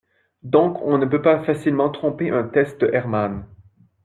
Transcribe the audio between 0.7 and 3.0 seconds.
on ne peut pas facilement tromper un test de